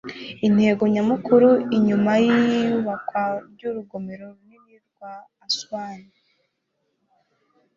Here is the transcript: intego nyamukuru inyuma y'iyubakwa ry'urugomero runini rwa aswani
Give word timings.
intego 0.47 0.83
nyamukuru 0.93 1.49
inyuma 1.77 2.11
y'iyubakwa 2.25 3.23
ry'urugomero 3.51 4.25
runini 4.35 4.75
rwa 4.87 5.13
aswani 5.45 6.09